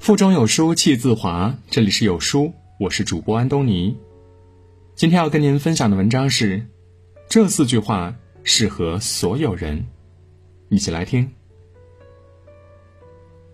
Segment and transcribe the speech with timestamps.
[0.00, 3.94] 腹中有书气自华，这里是有书，我是主播安东尼。
[4.94, 6.66] 今天要跟您分享的文章是：
[7.28, 9.84] 这四句话适合所有人。
[10.70, 11.30] 一起来听。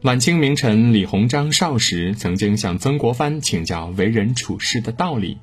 [0.03, 5.39] 晚清名臣李鸿章少时曾经向曾国藩请教为人处事的道理，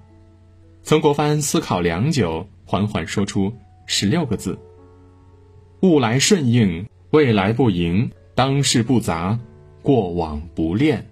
[0.84, 3.54] 曾国藩思考良久，缓缓说出
[3.85, 4.58] 十六个字
[5.84, 9.38] ：“物来顺应，未来不迎，当世不杂，
[9.84, 11.05] 过往不恋。”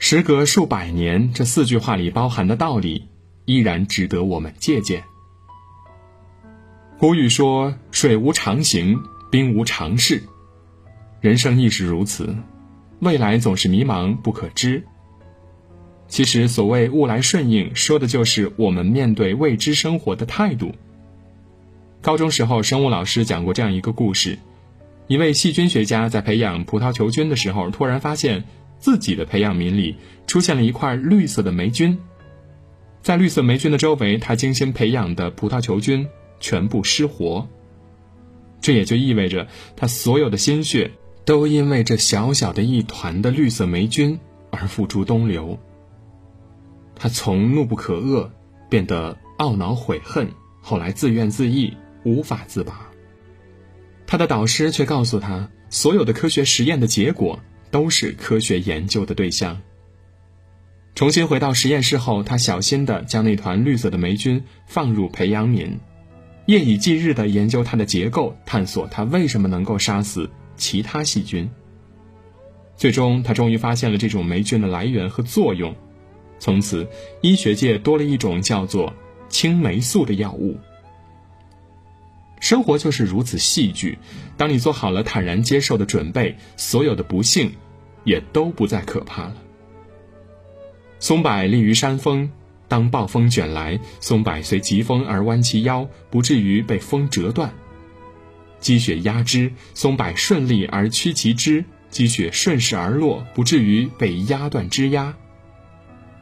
[0.00, 3.08] 时隔数百年，这四句话里包含的道理。
[3.44, 5.02] 依然值得我们借鉴。
[6.96, 8.96] 古语说：“水无常形，
[9.32, 10.22] 兵无常势。”
[11.20, 12.36] 人生亦是如此，
[13.00, 14.84] 未来总是迷茫不可知。
[16.06, 20.72] 其实，所谓“物来顺应”，说的就是我们面对未知生活的态度。
[22.00, 24.38] 高中时候，生物老师讲过这样一个故事：
[25.08, 28.44] 一位细菌学家在培养葡萄球菌的时候，突然发现
[28.78, 31.98] 自己的培养皿里出现了一块绿色的霉菌。
[33.02, 36.06] 在绿色霉菌的周围，他精心培养的葡萄球菌
[36.38, 37.48] 全部失活。
[38.60, 40.92] 这也就意味着他所有的心血
[41.24, 45.58] 都因为这小小的一团的绿色霉菌而付诸东流。
[46.94, 48.30] 他从怒不可遏
[48.70, 50.28] 变得懊恼悔恨，
[50.60, 52.91] 后来自怨自艾，无法自拔。
[54.12, 59.58] 他的导师却告诉他，所有的科学实验的结果都是科学研究的对象。
[60.94, 65.78] 重新回到实验室后，他小心地将那团绿色的霉菌放入培养皿，
[66.44, 71.50] 夜以继日地研究它的结构，探索它为什么能够杀死其他细菌。
[72.76, 75.74] 最终，他终于发现了这种霉菌的来源和作用。
[76.38, 76.86] 从此，
[77.22, 78.92] 医学界多了一种叫做
[79.30, 80.58] 青霉素的药物。
[82.42, 83.96] 生活就是如此戏剧，
[84.36, 87.52] 当你做好了坦然接受的准备，所有的不幸
[88.02, 89.36] 也都不再可怕了。
[90.98, 92.28] 松柏立于山峰，
[92.66, 97.48] 当暴风卷来，松柏随疾风而弯其腰，不至于被风折断；
[98.58, 105.14] 积雪压枝，松柏顺利而屈其枝，积雪顺势而落，不至于被压断枝丫。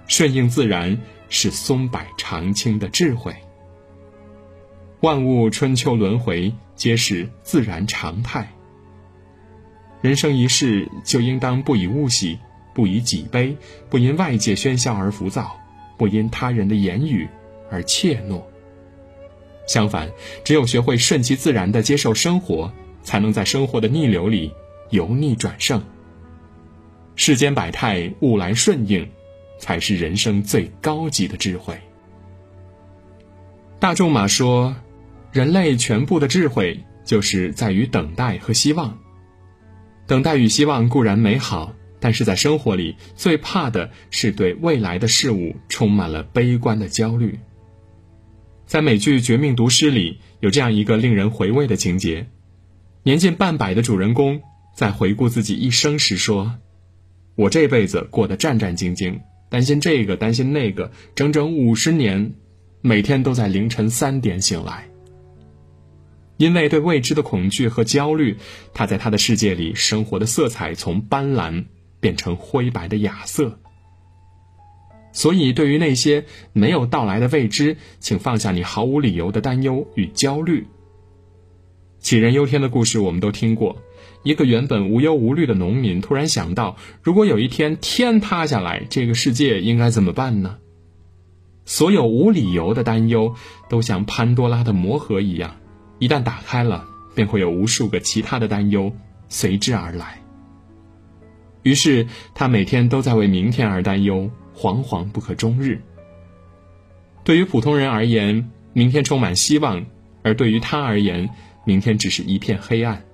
[0.06, 1.00] 顺应自然
[1.30, 3.34] 是松柏常青的智慧。
[5.00, 8.52] 万物春秋轮回，皆是自然常态。
[10.02, 12.38] 人生一世，就应当不以物喜。
[12.72, 13.56] 不以己悲，
[13.90, 15.58] 不因外界喧嚣而浮躁，
[15.98, 17.28] 不因他人的言语
[17.68, 18.40] 而怯懦。
[19.66, 20.08] 相反，
[20.44, 22.72] 只有学会顺其自然的接受生活，
[23.02, 24.52] 才能在生活的逆流里
[24.90, 25.82] 由逆转胜。
[27.16, 29.06] 世间百态，物来顺应，
[29.58, 31.76] 才是人生最高级的智慧。
[33.80, 34.76] 大仲马说
[35.32, 38.98] ：“人类全部的智慧，就是在于等待和希望。
[40.06, 47.38] 等待与希望固然美好。”但是在生活里，最怕的是对未来的事物充满了悲观的焦虑。
[48.64, 52.26] 在美剧《绝命毒师》里，有这样一个令人回味的情节：
[53.02, 54.40] 年近半百的主人公
[54.74, 56.54] 在回顾自己一生时说
[57.36, 59.20] ：“我这辈子过得战战兢兢，
[59.50, 62.32] 担心这个，担心那个，整整五十年，
[62.80, 64.88] 每天都在凌晨三点醒来。
[66.40, 68.36] 因为对未知的恐惧和焦虑，
[68.74, 71.66] 他在他的世界里生活的色彩从斑斓。”
[72.00, 73.60] 变成灰白的亚色。
[75.12, 76.24] 所以，对于那些
[76.54, 80.66] 没有到来的未知，请放下你毫无理由的担忧与焦虑。
[82.00, 83.82] 杞人忧天的故事我们都听过。
[84.22, 90.56] 一个原本无忧无虑的农民突然想到，如果有一天天塌下来，这个世界应该怎么办呢？
[91.66, 93.34] 所有无理由的担忧，
[93.68, 95.56] 都像潘多拉的魔盒一样，
[96.00, 96.84] 一旦打开了，
[97.14, 98.92] 便会有无数个其他的担忧
[99.28, 100.20] 随之而来。
[101.62, 105.80] 于是，他每天都在为明天而担忧，惶惶不可终日。
[107.22, 109.84] 对于普通人而言，明天充满希望；
[110.22, 111.28] 而对于他而言，
[111.64, 113.04] 明天只是一片黑暗。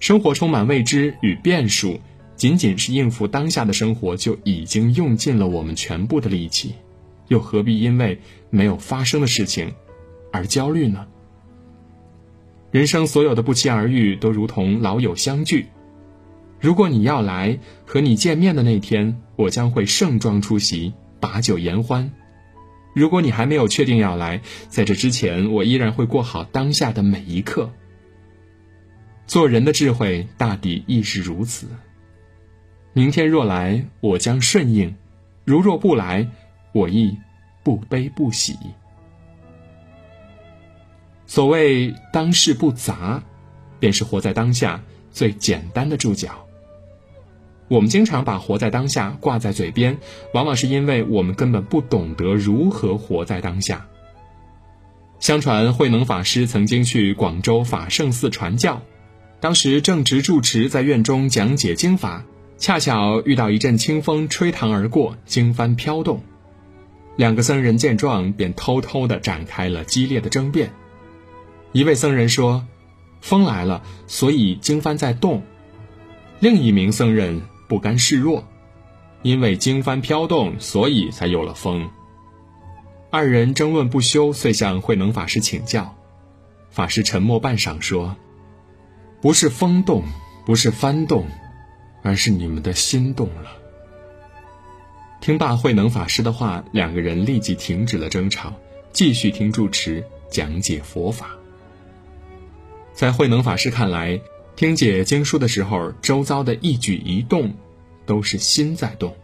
[0.00, 2.00] 生活充满未知与变数，
[2.34, 6.74] 仅仅是应付当下的生活就已经用尽了我们全部的力气，
[7.28, 8.20] 又何必因为
[8.50, 9.72] 没有发生的事情
[10.32, 11.06] 而焦虑呢？
[12.74, 15.68] 人生所有的不期而遇，都如同老友相聚。
[16.58, 22.10] 如果你要来和你见面的那天，我将会盛装出席，把酒言欢。
[22.92, 27.70] 如果你还没有确定要来，在这之前，我依然会过好当下的每一刻。
[29.24, 31.68] 做人的智慧，大抵亦是如此。
[32.92, 34.96] 明天若来，我将顺应；
[35.44, 36.28] 如若不来，
[36.72, 37.16] 我亦
[37.62, 38.58] 不悲不喜。
[41.26, 43.22] 所谓当世不杂，
[43.80, 46.46] 便是活在当下最简单的注脚。
[47.68, 49.96] 我们经常把活在当下挂在嘴边，
[50.34, 53.86] 往往是因为我们根本不懂得如何活在当下。
[55.18, 58.82] 相传慧能法师曾经去广州法圣寺传教，
[59.40, 62.22] 当时正值住持在院中讲解经法，
[62.58, 66.22] 恰巧遇到一阵清风吹堂而过，经幡飘动。
[67.16, 70.70] 两个僧人见状，便偷偷地展开了激烈的争辩。
[71.74, 72.64] 一位僧人说
[73.20, 75.42] ：“风来了，所以经幡在动。”
[76.38, 78.46] 另一名僧人不甘示弱，
[79.22, 81.90] 因为经幡飘动，所以才有了风。
[83.10, 85.96] 二人争论不休，遂向慧能法师请教。
[86.70, 88.14] 法师沉默半晌，说
[89.20, 90.04] ：“不是风动，
[90.46, 91.26] 不是幡动，
[92.04, 93.50] 而是你们的心动了。”
[95.20, 98.52] 听罢慧能法师的话，两个人立即停止了争吵，
[98.92, 101.30] 继续听住持讲解佛法。
[102.94, 104.20] 在慧能法师看来，
[104.54, 107.52] 听解经书的时候，周遭的一举一动，
[108.06, 109.16] 都是心在动。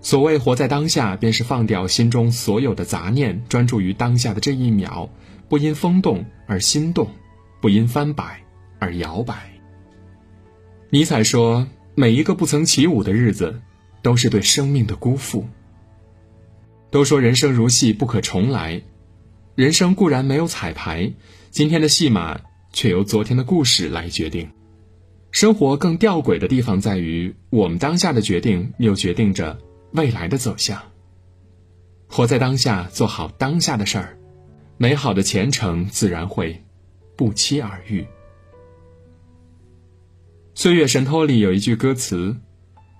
[0.00, 5.10] 所谓活在当下，便是放掉心中所有的杂念，专注于当下的这一秒，
[5.48, 7.10] 不因风动而心动，
[7.60, 8.40] 不因翻摆
[8.78, 9.50] 而摇摆。
[10.90, 11.66] 尼采说
[11.96, 13.60] ：“每一个不曾起舞的日子，
[14.00, 15.48] 都是对生命的辜负。”
[16.92, 18.82] 都说人生如戏，不可重来。
[19.56, 21.12] 人生固然没有彩排，
[21.54, 22.40] 今天的戏码。
[22.72, 24.50] 却由昨天的故事来决定。
[25.30, 29.56] 生活更吊诡的地方在于，我们当下的决定又决定着
[29.92, 30.82] 未来的走向。
[32.08, 34.18] 活在当下，做好当下的事儿，
[34.76, 36.64] 美好的前程自然会
[37.14, 38.02] 不期而遇。
[40.56, 42.36] 《岁月神偷》里有一句歌词：“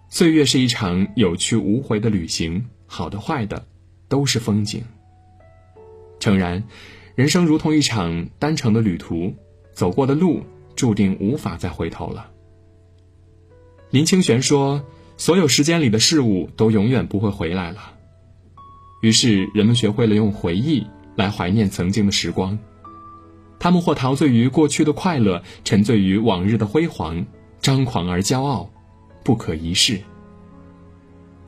[0.08, 3.66] 岁月是一场有去无回的旅行，好的坏的
[4.06, 4.84] 都是风景。”
[6.20, 6.62] 诚然，
[7.14, 9.34] 人生如同一场单程的旅途。
[9.74, 10.44] 走过的路
[10.76, 12.30] 注定无法再回头了。
[13.90, 14.84] 林清玄说
[15.18, 17.94] ：“所有时间里的事物都永远不会回来了。”
[19.02, 22.56] 于是人们学会了用回忆来怀念曾经的时光，
[23.58, 27.26] 他们或陶醉于过去的快乐，沉醉于往日的辉煌，
[27.60, 28.70] 张狂而骄傲，
[29.24, 29.96] 不可一世；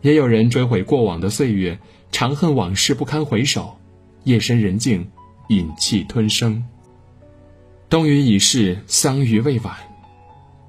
[0.02, 1.78] 也有人追悔过往的岁月，
[2.10, 3.78] 长恨往事不堪回首，
[4.24, 5.08] 夜深人静，
[5.48, 6.64] 忍气吞声。
[7.88, 9.74] 冬雨已逝，桑榆未晚。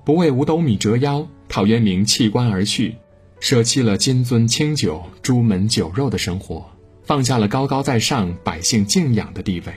[0.06, 2.96] 不为五斗米折腰，陶渊明弃官而去，
[3.40, 6.66] 舍弃了金樽清酒、朱门酒肉的生活，
[7.04, 9.74] 放下了高高在上、百姓敬仰的地位。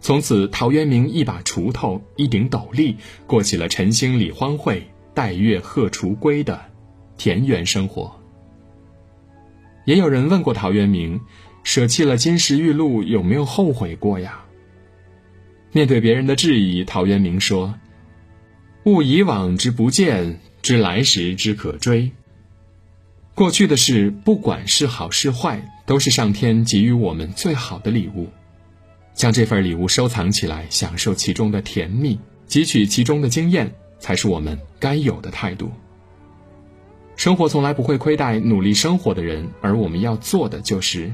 [0.00, 4.82] 从此，陶渊明一把锄头、一顶斗笠，过起了晨兴理荒秽，
[5.14, 6.60] 待月荷锄归的
[7.16, 8.14] 田园生活。
[9.86, 11.20] 也有人问过陶渊明，
[11.62, 14.44] 舍弃了金石玉露，有没有后悔过呀？
[15.72, 17.74] 面对别人的质疑，陶渊明说
[18.84, 22.10] ：“悟以往之不谏，知来时之可追。
[23.34, 28.28] 过去的事，不管是好是坏，都是上天给予我们最好的礼物。
[29.14, 32.18] 将这份礼物收藏起来，享受其中的甜蜜，
[32.48, 35.70] 汲取其中的经验，才是我们该有的态度。
[37.16, 41.12] 生活从来不会亏待努力生活的人，而我们要做的就是，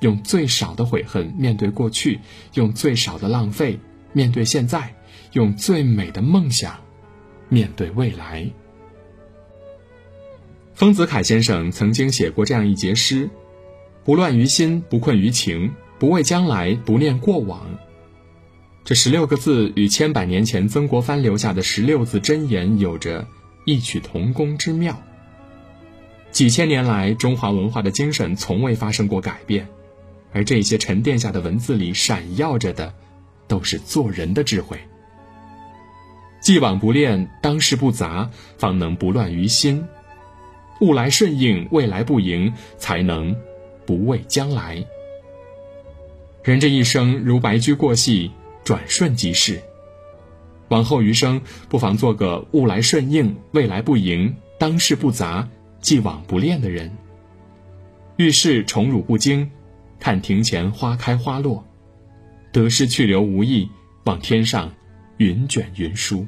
[0.00, 2.20] 用最少的悔恨面对过去，
[2.54, 3.78] 用最少的浪费。”
[4.12, 4.96] 面对现在，
[5.34, 6.80] 用最美的梦想
[7.48, 8.50] 面对未来。
[10.74, 13.30] 丰子恺先生曾经写过这样一节诗
[14.04, 17.78] ：“不乱于心，不困于情，不畏将来，不念过往。”
[18.82, 23.28] 这十六个字与千百年前曾国藩留下的十六字真言有着
[23.64, 25.00] 异曲同工之妙。
[26.32, 29.68] 几千年来，中华文化的精神从未发生过改变，
[30.32, 32.92] 而这些沉淀下的文字里闪耀着的。
[33.50, 34.78] 都是做人的智慧。
[36.40, 39.82] 既往不恋，当世不杂，方能不乱于心；
[40.80, 43.36] 物来顺应，未来不迎，才能
[43.84, 44.86] 不畏将来。
[46.44, 48.30] 人这一生如白驹过隙，
[48.62, 49.60] 转瞬即逝。
[50.68, 55.48] 往后余生，不妨做个物来顺应，未来不迎，当世不杂，
[55.80, 56.96] 既往不恋的人。
[58.16, 59.50] 遇事宠辱不惊，
[60.00, 61.64] 看庭前花开花落。
[62.52, 63.70] 得失去留无意，
[64.04, 64.72] 望天上
[65.18, 66.26] 云卷云舒。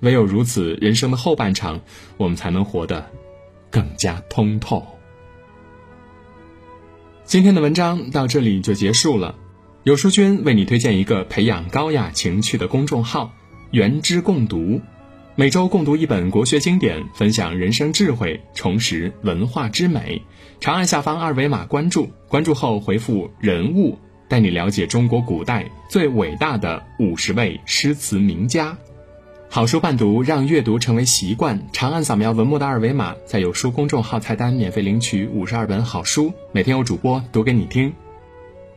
[0.00, 1.80] 唯有如此，人生的后半场，
[2.16, 3.10] 我们才能活得
[3.70, 4.82] 更加通透。
[7.24, 9.34] 今天的文章到这里就结束了。
[9.84, 13.34] 有书君为你推荐一个培养高雅情趣的公众号
[13.72, 14.80] “原知共读”，
[15.34, 20.20] 每周共读一本国学经典，分享人生智慧，重拾文化之美。
[20.60, 23.98] 长按下方二维码关注，关注后回复“人物”。
[24.28, 28.76] 带你了解中国古代最伟大的五十位诗词名家。
[29.48, 31.66] 好书伴读，让阅读成为习惯。
[31.72, 37.90] 长按扫描文末的二维码，在有书公众号菜单免费领取五十二本好书，每天有主播读给你听。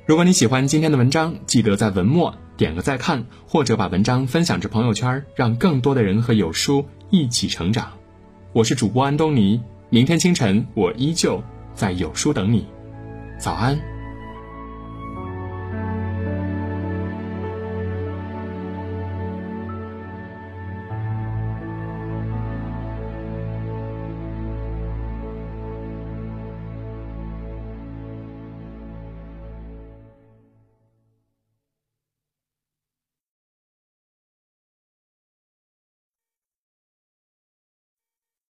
[0.07, 7.91] 如果你喜欢今天的文章，记得在文末点个再看，或者把文章分享至朋友圈，让更多的人和有书一起成长。
[8.53, 9.59] 我是主播安东尼，
[9.89, 11.41] 明天清晨我依旧
[11.74, 12.67] 在有书等你。
[13.39, 13.95] 早安。